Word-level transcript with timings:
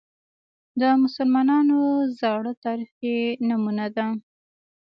د 0.79 0.81
مسلمانانو 1.03 1.79
زاړه 2.19 2.53
تاریخ 2.65 2.89
کې 3.01 3.15
نمونه 3.47 3.85
ده 3.95 4.05